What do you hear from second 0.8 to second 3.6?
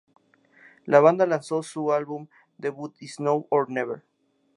La banda lanzó su álbum debut "It's Now